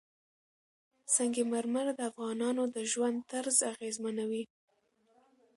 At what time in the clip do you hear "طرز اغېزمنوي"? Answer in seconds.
3.31-4.43